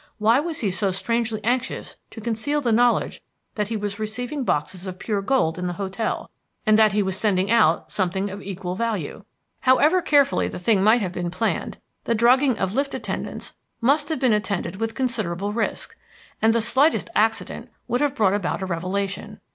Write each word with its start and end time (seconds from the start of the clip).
Why 0.17 0.39
was 0.39 0.61
he 0.61 0.71
so 0.71 0.89
strangely 0.89 1.43
anxious 1.43 1.95
to 2.09 2.21
conceal 2.21 2.59
the 2.59 2.71
knowledge 2.71 3.21
that 3.53 3.67
he 3.67 3.77
was 3.77 3.99
receiving 3.99 4.43
boxes 4.43 4.87
of 4.87 4.97
pure 4.97 5.21
gold 5.21 5.59
in 5.59 5.67
the 5.67 5.73
hotel, 5.77 6.31
and 6.65 6.79
that 6.79 6.93
he 6.93 7.03
was 7.03 7.15
sending 7.15 7.51
out 7.51 7.91
something 7.91 8.27
of 8.31 8.41
equal 8.41 8.73
value? 8.73 9.25
However 9.59 10.01
carefully 10.01 10.47
the 10.47 10.57
thing 10.57 10.81
might 10.81 11.01
have 11.01 11.11
been 11.11 11.29
planned 11.29 11.77
the 12.05 12.15
drugging 12.15 12.57
of 12.57 12.73
lift 12.73 12.95
attendants 12.95 13.53
must 13.79 14.09
have 14.09 14.19
been 14.19 14.33
attended 14.33 14.77
with 14.77 14.95
considerable 14.95 15.51
risk. 15.53 15.95
And 16.41 16.51
the 16.51 16.61
slightest 16.61 17.07
accident 17.13 17.69
would 17.87 18.01
have 18.01 18.15
brought 18.15 18.33
about 18.33 18.63
a 18.63 18.65
revelation. 18.65 19.39